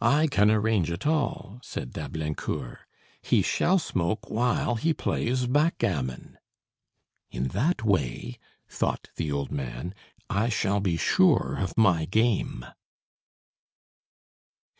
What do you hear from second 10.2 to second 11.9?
"I shall be sure of